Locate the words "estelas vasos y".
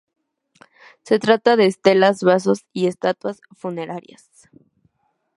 1.67-2.87